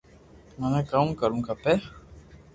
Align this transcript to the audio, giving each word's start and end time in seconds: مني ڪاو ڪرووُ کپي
مني 0.59 0.81
ڪاو 0.89 1.07
ڪرووُ 1.19 1.41
کپي 1.47 1.73